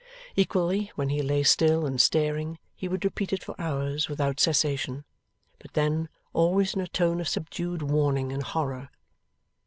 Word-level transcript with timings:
Equally, 0.35 0.91
when 0.95 1.09
he 1.09 1.21
lay 1.21 1.43
still 1.43 1.85
and 1.85 2.01
staring, 2.01 2.57
he 2.73 2.87
would 2.87 3.05
repeat 3.05 3.31
it 3.31 3.43
for 3.43 3.53
hours 3.61 4.09
without 4.09 4.39
cessation, 4.39 5.05
but 5.59 5.73
then, 5.73 6.09
always 6.33 6.73
in 6.73 6.81
a 6.81 6.87
tone 6.87 7.21
of 7.21 7.27
subdued 7.29 7.83
warning 7.83 8.33
and 8.33 8.41
horror. 8.41 8.89